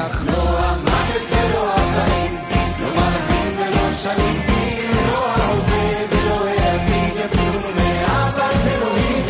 מנצח, 0.00 0.24
לא 0.26 0.58
המוות 0.58 1.22
ולא 1.30 1.74
החיים, 1.74 2.34
לא 2.80 2.88
מלאכים 2.90 3.58
ולא 3.58 3.92
שליטים, 3.92 4.90
לא 5.08 5.30
ההווה 5.30 6.06
ולא 6.10 6.46
העתיד, 6.48 7.16
יפלו 7.16 7.60
מאהבת 7.76 8.66
אלוהים, 8.66 9.24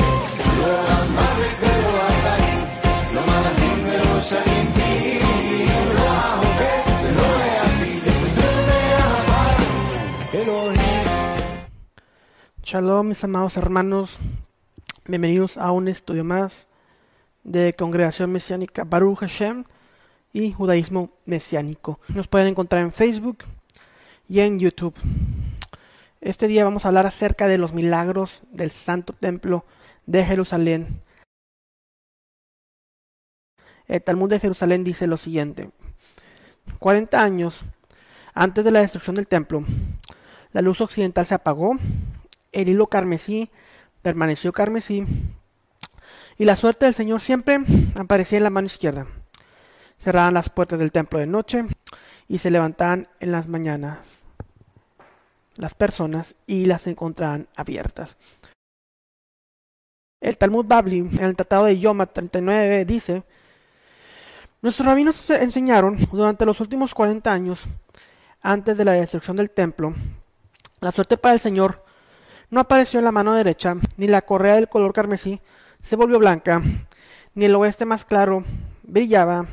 לא 0.59 0.89
המוות 0.89 1.57
ולא 1.61 2.03
החיים, 2.03 2.61
לא 3.15 3.21
מלאכים 3.27 3.79
ולא 3.87 4.21
שליטים, 4.21 5.23
לא 5.95 6.01
ההווה 6.01 6.83
ולא 7.03 7.27
העתיד, 7.27 8.03
יפלו 8.07 8.53
מאהבת 8.67 10.35
אלוהים. 10.35 10.87
Shalom, 12.69 13.09
mis 13.11 13.23
amados 13.23 13.57
hermanos. 13.57 14.19
Bienvenidos 15.09 15.57
a 15.57 15.71
un 15.71 15.87
estudio 15.87 16.25
más 16.25 16.67
de 17.45 17.73
Congregación 17.79 18.33
Mesiánica 18.33 18.83
Baruch 18.83 19.21
Hashem 19.21 19.65
y 20.34 20.52
Judaísmo 20.52 21.12
Mesiánico. 21.26 22.00
Nos 22.10 22.28
pueden 22.28 22.48
encontrar 22.48 22.82
en 22.82 22.92
Facebook 22.92 23.40
y 24.28 24.40
en 24.40 24.60
YouTube. 24.60 24.96
Este 26.22 26.48
día 26.48 26.64
vamos 26.64 26.86
a 26.86 26.90
hablar 26.90 27.06
acerca 27.06 27.48
de 27.48 27.58
los 27.58 27.74
milagros 27.74 28.44
del 28.52 28.72
Santo 28.72 29.14
Templo 29.14 29.66
de 30.06 30.24
Jerusalén. 30.24 31.02
El 33.88 34.02
Talmud 34.02 34.30
de 34.30 34.40
Jerusalén 34.40 34.84
dice 34.84 35.08
lo 35.08 35.18
siguiente. 35.18 35.72
40 36.80 37.22
años 37.22 37.66
antes 38.34 38.64
de 38.64 38.72
la 38.72 38.80
destrucción 38.80 39.16
del 39.16 39.28
templo, 39.28 39.66
la 40.54 40.62
luz 40.62 40.80
occidental 40.80 41.26
se 41.26 41.36
apagó, 41.36 41.78
el 42.52 42.70
hilo 42.70 42.88
carmesí 42.88 43.50
permaneció 44.02 44.54
carmesí, 44.54 45.06
y 46.38 46.46
la 46.46 46.56
suerte 46.56 46.86
del 46.86 46.96
Señor 46.96 47.20
siempre 47.20 47.60
aparecía 47.96 48.38
en 48.38 48.46
la 48.46 48.50
mano 48.50 48.68
izquierda. 48.68 49.08
Cerraban 50.02 50.34
las 50.34 50.50
puertas 50.50 50.80
del 50.80 50.92
templo 50.92 51.20
de 51.20 51.28
noche 51.28 51.66
y 52.28 52.40
se 52.40 52.52
levantaban 52.52 53.08
en 53.20 53.32
las 53.32 53.48
mañanas 53.48 54.26
las 55.56 55.74
personas 55.76 56.36
y 56.46 56.66
las 56.66 56.88
encontraban 56.88 57.48
abiertas. 57.56 58.18
El 60.20 60.38
Talmud 60.38 60.66
Babli, 60.66 61.00
en 61.00 61.24
el 61.24 61.36
Tratado 61.36 61.66
de 61.66 61.80
Yoma 61.80 62.06
39, 62.06 62.86
dice, 62.86 63.24
Nuestros 64.62 64.88
rabinos 64.88 65.30
enseñaron 65.30 65.98
durante 66.12 66.46
los 66.46 66.60
últimos 66.62 66.94
40 66.94 67.32
años, 67.32 67.68
antes 68.42 68.78
de 68.78 68.86
la 68.86 68.94
destrucción 68.94 69.38
del 69.38 69.52
templo, 69.52 69.94
la 70.80 70.92
suerte 70.92 71.18
para 71.18 71.34
el 71.34 71.40
Señor 71.40 71.84
no 72.50 72.60
apareció 72.60 73.00
en 73.00 73.06
la 73.06 73.12
mano 73.12 73.34
derecha, 73.34 73.76
ni 73.98 74.08
la 74.08 74.22
correa 74.22 74.56
del 74.56 74.68
color 74.68 74.94
carmesí 74.94 75.40
se 75.82 75.96
volvió 75.96 76.20
blanca, 76.20 76.62
ni 77.34 77.46
el 77.46 77.56
oeste 77.56 77.86
más 77.86 78.06
claro 78.06 78.44
brillaba, 78.84 79.48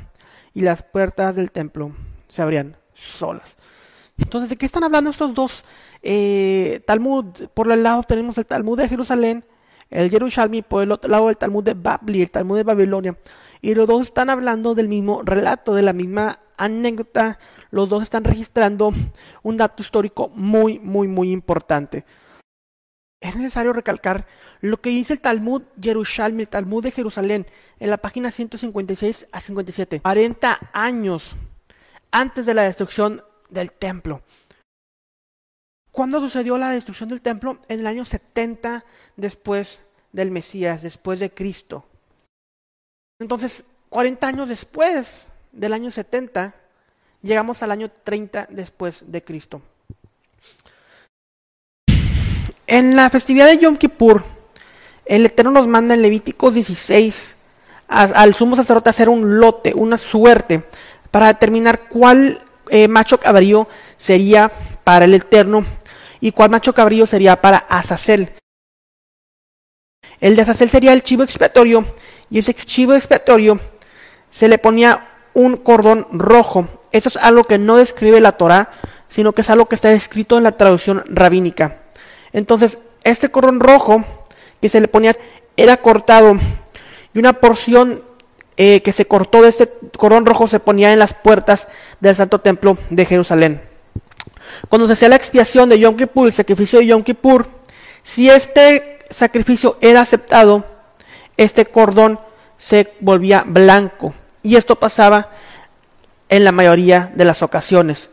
y 0.54 0.62
las 0.62 0.82
puertas 0.82 1.36
del 1.36 1.50
templo 1.50 1.92
se 2.28 2.42
abrían 2.42 2.77
solas. 2.94 3.56
Entonces, 4.18 4.50
¿de 4.50 4.56
qué 4.56 4.66
están 4.66 4.84
hablando 4.84 5.10
estos 5.10 5.32
dos 5.32 5.64
eh, 6.02 6.80
Talmud? 6.86 7.27
Por 7.54 7.70
el 7.70 7.82
lado 7.82 8.02
tenemos 8.02 8.36
el 8.38 8.46
Talmud 8.46 8.76
de 8.78 8.88
Jerusalén, 8.88 9.44
el 9.91 10.10
Yerushalmi, 10.10 10.62
por 10.62 10.82
el 10.82 10.92
otro 10.92 11.10
lado 11.10 11.30
el 11.30 11.36
Talmud 11.36 11.62
de 11.62 11.74
Babli, 11.74 12.22
el 12.22 12.30
Talmud 12.30 12.56
de 12.56 12.64
Babilonia. 12.64 13.16
Y 13.60 13.74
los 13.74 13.86
dos 13.86 14.02
están 14.02 14.30
hablando 14.30 14.74
del 14.74 14.88
mismo 14.88 15.22
relato, 15.24 15.74
de 15.74 15.82
la 15.82 15.92
misma 15.92 16.41
anécdota. 16.56 17.38
Los 17.70 17.88
dos 17.88 18.02
están 18.02 18.24
registrando 18.24 18.92
un 19.42 19.56
dato 19.56 19.82
histórico 19.82 20.28
muy, 20.34 20.78
muy, 20.78 21.08
muy 21.08 21.30
importante 21.30 22.04
es 23.29 23.37
necesario 23.37 23.73
recalcar 23.73 24.27
lo 24.61 24.81
que 24.81 24.91
dice 24.91 25.12
el 25.12 25.21
Talmud 25.21 25.62
Yerushalmi, 25.81 26.43
el 26.43 26.48
Talmud 26.48 26.83
de 26.83 26.91
Jerusalén, 26.91 27.47
en 27.79 27.91
la 27.91 27.98
página 27.98 28.31
156 28.31 29.29
a 29.31 29.41
57. 29.41 30.01
40 30.01 30.71
años 30.73 31.37
antes 32.11 32.47
de 32.47 32.55
la 32.55 32.62
destrucción 32.62 33.23
del 33.51 33.73
templo. 33.73 34.23
¿Cuándo 35.93 36.21
sucedió 36.21 36.59
la 36.59 36.71
destrucción 36.71 37.09
del 37.09 37.21
templo? 37.21 37.59
En 37.69 37.81
el 37.81 37.87
año 37.87 38.05
70 38.05 38.84
después 39.17 39.81
del 40.12 40.31
Mesías, 40.31 40.83
después 40.83 41.21
de 41.21 41.33
Cristo. 41.33 41.84
Entonces, 43.19 43.65
40 43.88 44.27
años 44.27 44.49
después 44.49 45.33
del 45.53 45.72
año 45.72 45.91
70, 45.91 46.55
llegamos 47.22 47.62
al 47.62 47.72
año 47.72 47.91
30 47.91 48.47
después 48.50 49.05
de 49.11 49.25
Cristo. 49.25 49.61
En 52.71 52.97
la 52.97 53.09
festividad 53.09 53.47
de 53.47 53.56
Yom 53.56 53.79
Kippur, 53.79 54.25
el 55.06 55.25
Eterno 55.25 55.53
nos 55.53 55.67
manda 55.67 55.95
en 55.95 56.03
Levíticos 56.03 56.53
16 56.53 57.37
al 57.89 58.34
sumo 58.34 58.56
sacerdote 58.56 58.91
hacer 58.91 59.09
un 59.09 59.41
lote, 59.41 59.73
una 59.75 59.97
suerte, 59.97 60.65
para 61.11 61.29
determinar 61.29 61.89
cuál 61.89 62.45
eh, 62.69 62.87
macho 62.87 63.19
cabrío 63.19 63.67
sería 63.97 64.53
para 64.84 65.06
el 65.06 65.15
Eterno 65.15 65.65
y 66.21 66.33
cuál 66.33 66.51
macho 66.51 66.75
cabrío 66.75 67.06
sería 67.06 67.41
para 67.41 67.56
Azazel. 67.56 68.34
El 70.21 70.37
de 70.37 70.43
Azazel 70.43 70.69
sería 70.69 70.93
el 70.93 71.03
chivo 71.03 71.23
expiatorio 71.23 71.87
y 72.29 72.41
ese 72.41 72.53
chivo 72.53 72.93
expiatorio 72.93 73.59
se 74.29 74.47
le 74.47 74.59
ponía 74.59 75.09
un 75.33 75.56
cordón 75.56 76.06
rojo. 76.12 76.69
Eso 76.93 77.09
es 77.09 77.17
algo 77.17 77.45
que 77.45 77.56
no 77.56 77.79
describe 77.79 78.21
la 78.21 78.33
Torah, 78.33 78.69
sino 79.09 79.33
que 79.33 79.41
es 79.41 79.49
algo 79.49 79.65
que 79.65 79.75
está 79.75 79.91
escrito 79.91 80.37
en 80.37 80.45
la 80.45 80.53
traducción 80.59 81.03
rabínica. 81.06 81.88
Entonces, 82.33 82.78
este 83.05 83.31
cordón 83.31 83.61
rojo 83.61 84.05
que 84.61 84.69
se 84.69 84.81
le 84.81 84.89
ponía 84.89 85.16
era 85.56 85.77
cortado 85.78 86.37
y 87.15 87.19
una 87.19 87.34
porción 87.34 88.03
eh, 88.56 88.83
que 88.83 88.93
se 88.93 89.06
cortó 89.06 89.43
de 89.43 89.49
este 89.49 89.69
cordón 89.97 90.27
rojo 90.27 90.49
se 90.49 90.61
ponía 90.61 90.93
en 90.93 90.99
las 90.99 91.15
puertas 91.15 91.69
del 92.00 92.17
Santo 92.17 92.41
Templo 92.41 92.77
de 92.91 93.05
Jerusalén. 93.05 93.62
Cuando 94.69 94.87
se 94.87 94.94
hacía 94.94 95.09
la 95.09 95.17
expiación 95.17 95.69
de 95.69 95.78
Yom 95.78 95.97
Kippur, 95.97 96.27
el 96.27 96.33
sacrificio 96.33 96.81
de 96.81 96.87
Yom 96.87 97.03
Kippur, 97.03 97.49
si 98.03 98.28
este 98.28 98.99
sacrificio 99.11 99.77
era 99.81 100.00
aceptado, 100.00 100.65
este 101.37 101.67
cordón 101.67 102.19
se 102.56 102.93
volvía 103.00 103.44
blanco. 103.47 104.15
Y 104.43 104.56
esto 104.56 104.77
pasaba 104.77 105.31
en 106.28 106.44
la 106.44 106.53
mayoría 106.53 107.12
de 107.15 107.25
las 107.25 107.43
ocasiones. 107.43 108.11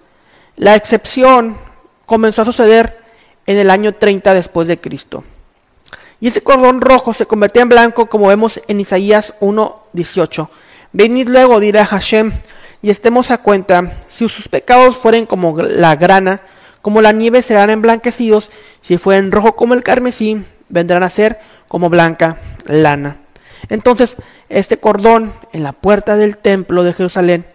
La 0.55 0.75
excepción 0.75 1.57
comenzó 2.05 2.43
a 2.43 2.45
suceder 2.45 3.04
en 3.45 3.57
el 3.57 3.69
año 3.69 3.93
30 3.93 4.33
después 4.33 4.67
de 4.67 4.79
Cristo. 4.79 5.23
Y 6.19 6.27
ese 6.27 6.41
cordón 6.41 6.81
rojo 6.81 7.13
se 7.13 7.25
convertía 7.25 7.61
en 7.61 7.69
blanco 7.69 8.07
como 8.07 8.27
vemos 8.27 8.61
en 8.67 8.79
Isaías 8.79 9.33
1:18. 9.39 10.49
Venid 10.93 11.27
luego, 11.27 11.59
dirá 11.59 11.85
Hashem, 11.85 12.31
y 12.81 12.89
estemos 12.89 13.31
a 13.31 13.39
cuenta, 13.39 13.99
si 14.07 14.29
sus 14.29 14.47
pecados 14.47 14.97
fueren 14.97 15.25
como 15.25 15.61
la 15.61 15.95
grana, 15.95 16.41
como 16.81 17.01
la 17.01 17.11
nieve 17.11 17.41
serán 17.41 17.69
emblanquecidos, 17.69 18.51
si 18.81 18.97
fueren 18.97 19.31
rojo 19.31 19.55
como 19.55 19.73
el 19.73 19.83
carmesí, 19.83 20.45
vendrán 20.69 21.03
a 21.03 21.09
ser 21.09 21.39
como 21.67 21.89
blanca 21.89 22.37
lana. 22.65 23.17
Entonces, 23.69 24.17
este 24.49 24.77
cordón 24.77 25.33
en 25.51 25.63
la 25.63 25.73
puerta 25.73 26.15
del 26.15 26.37
templo 26.37 26.83
de 26.83 26.93
Jerusalén 26.93 27.45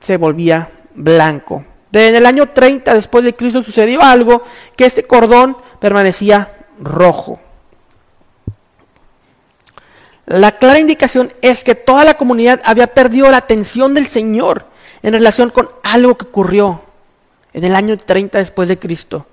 se 0.00 0.16
volvía 0.16 0.70
blanco. 0.94 1.64
En 1.92 2.14
el 2.14 2.26
año 2.26 2.50
30 2.50 2.94
después 2.94 3.24
de 3.24 3.34
Cristo 3.34 3.62
sucedió 3.62 4.02
algo 4.02 4.42
que 4.76 4.84
este 4.84 5.04
cordón 5.04 5.56
permanecía 5.80 6.52
rojo. 6.80 7.40
La 10.26 10.58
clara 10.58 10.78
indicación 10.78 11.32
es 11.40 11.64
que 11.64 11.74
toda 11.74 12.04
la 12.04 12.18
comunidad 12.18 12.60
había 12.64 12.88
perdido 12.88 13.30
la 13.30 13.38
atención 13.38 13.94
del 13.94 14.08
Señor 14.08 14.66
en 15.02 15.14
relación 15.14 15.48
con 15.50 15.68
algo 15.82 16.18
que 16.18 16.26
ocurrió 16.26 16.82
en 17.54 17.64
el 17.64 17.74
año 17.74 17.96
30 17.96 18.36
después 18.36 18.68
de 18.68 18.78
Cristo. 18.78 19.26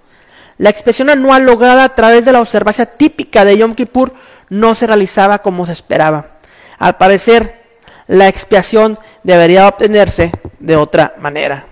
La 0.58 0.70
expresión 0.70 1.10
anual 1.10 1.46
lograda 1.46 1.84
a 1.84 1.96
través 1.96 2.24
de 2.24 2.32
la 2.32 2.40
observancia 2.40 2.86
típica 2.86 3.44
de 3.44 3.58
Yom 3.58 3.76
Kippur 3.76 4.14
no 4.50 4.74
se 4.74 4.88
realizaba 4.88 5.40
como 5.40 5.66
se 5.66 5.74
esperaba. 5.74 6.38
Al 6.78 6.96
parecer, 6.96 7.62
la 8.08 8.30
expiación 8.30 8.98
debería 9.24 9.68
obtenerse 9.68 10.31
de 10.60 10.78
otra 10.78 11.13
manera. 11.19 11.66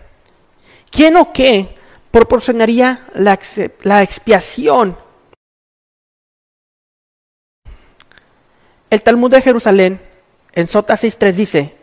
¿Quién 0.93 1.17
o 1.17 1.33
qué 1.33 1.75
proporcionaría 2.11 3.07
la, 3.15 3.33
expiación? 4.03 4.95
El 8.91 9.01
Talmud 9.01 9.31
de 9.31 9.41
Jerusalén, 9.41 9.99
en 10.53 10.67
Sota 10.67 10.93
6.3 10.93 11.31
dice, 11.33 11.75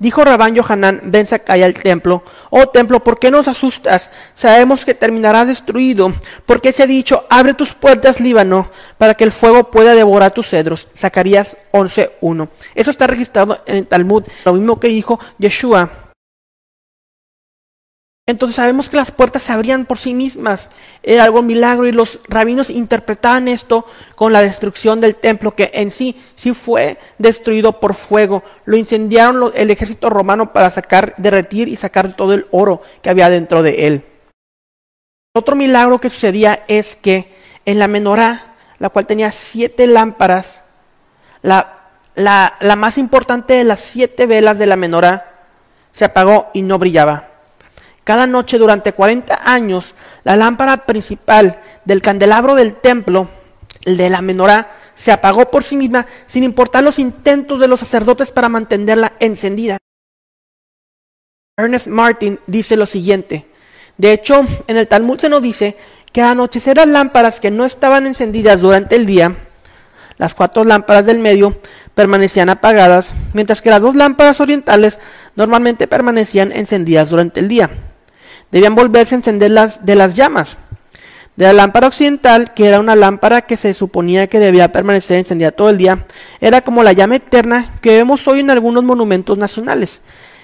Dijo 0.00 0.24
Rabán 0.24 0.56
Yohanan, 0.56 1.00
ven 1.04 1.28
Sakai 1.28 1.62
al 1.62 1.74
templo. 1.74 2.24
Oh 2.50 2.68
templo, 2.68 3.04
¿por 3.04 3.20
qué 3.20 3.30
nos 3.30 3.46
asustas? 3.46 4.10
Sabemos 4.34 4.84
que 4.84 4.94
terminarás 4.94 5.46
destruido. 5.46 6.12
Porque 6.44 6.72
se 6.72 6.82
ha 6.82 6.86
dicho, 6.86 7.24
abre 7.30 7.54
tus 7.54 7.72
puertas, 7.72 8.20
Líbano, 8.20 8.68
para 8.98 9.14
que 9.14 9.24
el 9.24 9.32
fuego 9.32 9.70
pueda 9.70 9.94
devorar 9.94 10.32
tus 10.32 10.48
cedros. 10.48 10.88
Zacarías 10.94 11.56
11.1. 11.72 12.48
Eso 12.74 12.90
está 12.90 13.06
registrado 13.06 13.62
en 13.64 13.76
el 13.76 13.86
Talmud. 13.86 14.24
Lo 14.44 14.52
mismo 14.54 14.80
que 14.80 14.88
dijo 14.88 15.18
Yeshua 15.38 16.05
Entonces 18.28 18.56
sabemos 18.56 18.90
que 18.90 18.96
las 18.96 19.12
puertas 19.12 19.44
se 19.44 19.52
abrían 19.52 19.86
por 19.86 19.98
sí 19.98 20.12
mismas. 20.12 20.70
Era 21.04 21.22
algo 21.22 21.42
milagro 21.42 21.86
y 21.86 21.92
los 21.92 22.18
rabinos 22.28 22.70
interpretaban 22.70 23.46
esto 23.46 23.86
con 24.16 24.32
la 24.32 24.42
destrucción 24.42 25.00
del 25.00 25.14
templo, 25.14 25.54
que 25.54 25.70
en 25.74 25.92
sí 25.92 26.16
sí 26.34 26.52
fue 26.52 26.98
destruido 27.18 27.78
por 27.78 27.94
fuego. 27.94 28.42
Lo 28.64 28.76
incendiaron 28.76 29.52
el 29.54 29.70
ejército 29.70 30.10
romano 30.10 30.52
para 30.52 30.70
sacar, 30.72 31.14
derretir 31.18 31.68
y 31.68 31.76
sacar 31.76 32.16
todo 32.16 32.34
el 32.34 32.48
oro 32.50 32.82
que 33.00 33.10
había 33.10 33.28
dentro 33.28 33.62
de 33.62 33.86
él. 33.86 34.04
Otro 35.32 35.54
milagro 35.54 36.00
que 36.00 36.10
sucedía 36.10 36.64
es 36.66 36.96
que 36.96 37.32
en 37.64 37.78
la 37.78 37.86
menorá, 37.86 38.56
la 38.80 38.88
cual 38.88 39.06
tenía 39.06 39.30
siete 39.30 39.86
lámparas, 39.86 40.64
la, 41.42 41.90
la, 42.16 42.56
la 42.58 42.74
más 42.74 42.98
importante 42.98 43.54
de 43.54 43.62
las 43.62 43.78
siete 43.82 44.26
velas 44.26 44.58
de 44.58 44.66
la 44.66 44.74
menorá 44.74 45.46
se 45.92 46.04
apagó 46.04 46.50
y 46.54 46.62
no 46.62 46.80
brillaba. 46.80 47.35
Cada 48.06 48.28
noche 48.28 48.56
durante 48.58 48.92
40 48.92 49.50
años, 49.52 49.96
la 50.22 50.36
lámpara 50.36 50.86
principal 50.86 51.60
del 51.84 52.02
candelabro 52.02 52.54
del 52.54 52.76
templo, 52.76 53.28
el 53.84 53.96
de 53.96 54.10
la 54.10 54.22
menorá, 54.22 54.76
se 54.94 55.10
apagó 55.10 55.50
por 55.50 55.64
sí 55.64 55.74
misma 55.74 56.06
sin 56.28 56.44
importar 56.44 56.84
los 56.84 57.00
intentos 57.00 57.58
de 57.58 57.66
los 57.66 57.80
sacerdotes 57.80 58.30
para 58.30 58.48
mantenerla 58.48 59.14
encendida. 59.18 59.78
Ernest 61.58 61.88
Martin 61.88 62.38
dice 62.46 62.76
lo 62.76 62.86
siguiente. 62.86 63.48
De 63.98 64.12
hecho, 64.12 64.46
en 64.68 64.76
el 64.76 64.86
Talmud 64.86 65.18
se 65.18 65.28
nos 65.28 65.42
dice 65.42 65.76
que 66.12 66.22
al 66.22 66.28
anochecer 66.28 66.76
las 66.76 66.86
lámparas 66.86 67.40
que 67.40 67.50
no 67.50 67.64
estaban 67.64 68.06
encendidas 68.06 68.60
durante 68.60 68.94
el 68.94 69.06
día, 69.06 69.34
las 70.16 70.36
cuatro 70.36 70.62
lámparas 70.62 71.06
del 71.06 71.18
medio 71.18 71.60
permanecían 71.96 72.50
apagadas, 72.50 73.16
mientras 73.32 73.60
que 73.60 73.70
las 73.70 73.82
dos 73.82 73.96
lámparas 73.96 74.40
orientales 74.40 75.00
normalmente 75.34 75.88
permanecían 75.88 76.52
encendidas 76.52 77.10
durante 77.10 77.40
el 77.40 77.48
día 77.48 77.85
debían 78.50 78.74
volverse 78.74 79.14
a 79.14 79.18
encender 79.18 79.50
las, 79.50 79.84
de 79.84 79.94
las 79.94 80.14
llamas. 80.14 80.56
De 81.36 81.44
la 81.44 81.52
lámpara 81.52 81.88
occidental, 81.88 82.54
que 82.54 82.66
era 82.66 82.80
una 82.80 82.96
lámpara 82.96 83.42
que 83.42 83.58
se 83.58 83.74
suponía 83.74 84.26
que 84.26 84.38
debía 84.38 84.72
permanecer 84.72 85.18
encendida 85.18 85.50
todo 85.50 85.68
el 85.68 85.76
día, 85.76 86.06
era 86.40 86.62
como 86.62 86.82
la 86.82 86.94
llama 86.94 87.16
eterna 87.16 87.74
que 87.82 87.90
vemos 87.90 88.26
hoy 88.26 88.40
en 88.40 88.50
algunos 88.50 88.84
monumentos 88.84 89.36
nacionales. 89.36 90.00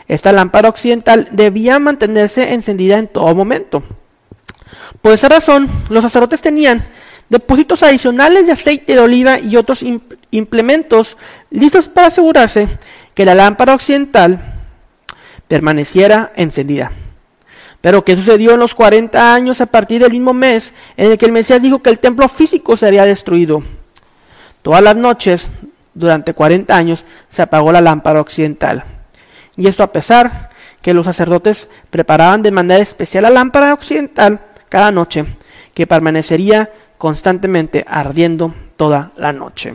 Esta 0.09 0.33
lámpara 0.33 0.69
occidental 0.69 1.29
debía 1.33 1.79
mantenerse 1.79 2.53
encendida 2.53 2.99
en 2.99 3.09
todo 3.09 3.35
momento. 3.35 3.83
Por 5.01 5.13
esa 5.13 5.29
razón, 5.29 5.69
los 5.89 6.03
sacerdotes 6.03 6.43
tenían 6.43 6.85
depósitos 7.29 7.83
adicionales 7.83 8.47
de 8.47 8.53
aceite 8.53 8.93
de 8.93 9.01
oliva 9.01 9.39
y 9.39 9.57
otros 9.57 9.83
implementos 10.31 11.17
listos 11.51 11.89
para 11.89 12.09
asegurarse 12.09 12.69
que 13.15 13.25
la 13.25 13.35
lámpara 13.35 13.75
occidental 13.75 14.39
permaneciera 15.49 16.33
encendida. 16.37 16.93
Pero 17.83 18.05
¿qué 18.05 18.17
sucedió 18.17 18.53
en 18.53 18.61
los 18.61 18.75
40 18.75 19.35
años 19.35 19.61
a 19.61 19.67
partir 19.67 20.01
del 20.01 20.13
mismo 20.13 20.33
mes 20.33 20.73
en 20.97 21.11
el 21.11 21.19
que 21.19 21.27
el 21.27 21.33
Mesías 21.33 21.61
dijo 21.61 21.83
que 21.83 21.91
el 21.91 21.99
templo 21.99 22.29
físico 22.29 22.77
sería 22.77 23.05
destruido? 23.05 23.63
Todas 24.63 24.83
las 24.83 24.97
noches, 24.97 25.51
durante 25.93 26.33
40 26.33 26.75
años, 26.75 27.05
se 27.29 27.43
apagó 27.43 27.73
la 27.73 27.81
lámpara 27.81 28.21
occidental. 28.21 28.85
Y 29.57 29.67
esto 29.67 29.83
a 29.83 29.93
pesar 29.93 30.51
que 30.81 30.95
los 30.95 31.07
sacerdotes 31.07 31.69
preparaban 31.91 32.43
de 32.43 32.53
manera 32.53 32.83
especial 32.83 33.25
la 33.25 33.31
lámpara 33.31 33.75
occidental 33.75 34.41
cada 34.69 34.93
noche, 34.93 35.27
que 35.75 35.89
permanecería 35.89 36.71
constantemente 36.99 37.85
ardiendo 37.89 38.55
toda 38.77 39.11
la 39.17 39.33
noche. 39.33 39.75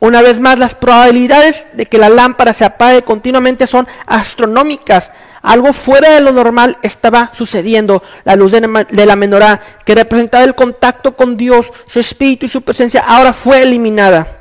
Una 0.00 0.22
vez 0.22 0.40
más, 0.40 0.58
las 0.58 0.74
probabilidades 0.74 1.66
de 1.74 1.84
que 1.84 1.98
la 1.98 2.08
lámpara 2.08 2.54
se 2.54 2.64
apague 2.64 3.02
continuamente 3.02 3.66
son 3.66 3.86
astronómicas. 4.06 5.12
Algo 5.42 5.74
fuera 5.74 6.10
de 6.12 6.20
lo 6.20 6.32
normal 6.32 6.78
estaba 6.82 7.30
sucediendo. 7.34 8.02
La 8.24 8.34
luz 8.34 8.52
de 8.52 9.06
la 9.06 9.16
menorá, 9.16 9.60
que 9.84 9.94
representaba 9.94 10.44
el 10.44 10.54
contacto 10.54 11.14
con 11.14 11.36
Dios, 11.36 11.70
su 11.86 12.00
espíritu 12.00 12.46
y 12.46 12.48
su 12.48 12.62
presencia, 12.62 13.04
ahora 13.06 13.34
fue 13.34 13.62
eliminada. 13.62 14.38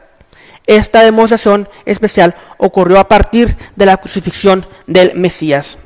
Esta 0.65 1.03
demostración 1.03 1.67
especial 1.85 2.35
ocurrió 2.57 2.99
a 2.99 3.07
partir 3.07 3.57
de 3.75 3.85
la 3.85 3.97
crucifixión 3.97 4.65
del 4.87 5.15
Mesías. 5.15 5.77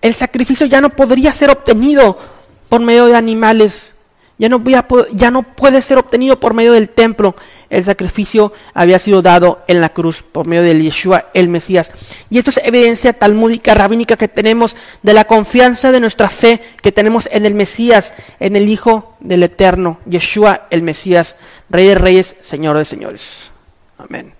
El 0.00 0.14
sacrificio 0.14 0.66
ya 0.66 0.80
no 0.80 0.90
podría 0.90 1.32
ser 1.32 1.50
obtenido 1.50 2.18
por 2.68 2.80
medio 2.80 3.06
de 3.06 3.16
animales 3.16 3.94
ya 4.38 4.48
no, 4.48 4.62
ya 5.12 5.30
no 5.30 5.42
puede 5.42 5.82
ser 5.82 5.98
obtenido 5.98 6.38
por 6.38 6.54
medio 6.54 6.72
del 6.72 6.88
templo. 6.88 7.34
El 7.70 7.84
sacrificio 7.84 8.52
había 8.72 8.98
sido 8.98 9.20
dado 9.20 9.62
en 9.66 9.80
la 9.80 9.90
cruz 9.90 10.22
por 10.22 10.46
medio 10.46 10.62
de 10.62 10.80
Yeshua, 10.80 11.26
el 11.34 11.48
Mesías. 11.48 11.92
Y 12.30 12.38
esto 12.38 12.50
es 12.50 12.60
evidencia 12.62 13.12
talmúdica, 13.12 13.74
rabínica 13.74 14.16
que 14.16 14.28
tenemos 14.28 14.76
de 15.02 15.12
la 15.12 15.26
confianza 15.26 15.92
de 15.92 16.00
nuestra 16.00 16.28
fe 16.28 16.62
que 16.80 16.92
tenemos 16.92 17.28
en 17.32 17.46
el 17.46 17.54
Mesías, 17.54 18.14
en 18.38 18.54
el 18.54 18.68
Hijo 18.68 19.16
del 19.20 19.42
Eterno, 19.42 19.98
Yeshua, 20.06 20.68
el 20.70 20.82
Mesías, 20.82 21.36
Rey 21.68 21.86
de 21.86 21.96
Reyes, 21.96 22.36
Señor 22.40 22.78
de 22.78 22.84
Señores. 22.84 23.50
Amén. 23.98 24.37